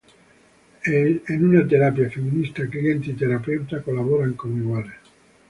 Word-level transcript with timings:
En 0.83 1.47
una 1.47 1.67
terapia 1.67 2.09
feminista 2.09 2.67
cliente 2.67 3.11
y 3.11 3.13
terapeuta 3.13 3.83
colaboran 3.83 4.33
como 4.33 4.57
iguales. 4.57 4.93